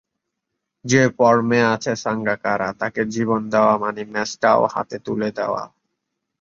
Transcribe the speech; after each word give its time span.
যেমন 0.85 1.09
ফর্মে 1.17 1.59
আছেন 1.73 1.95
সাঙ্গাকারা, 2.03 2.69
তাঁকে 2.79 3.01
জীবন 3.15 3.41
দেওয়া 3.51 3.73
মানে 3.77 4.01
ম্যাচটাও 4.13 4.61
হাতে 4.73 4.97
তুলে 5.05 5.29
দেওয়া। 5.31 5.63